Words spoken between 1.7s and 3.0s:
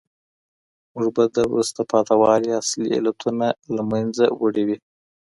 پاته والي اصلي